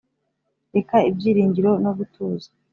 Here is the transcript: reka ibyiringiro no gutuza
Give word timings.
reka 0.75 0.95
ibyiringiro 1.09 1.71
no 1.83 1.91
gutuza 1.97 2.47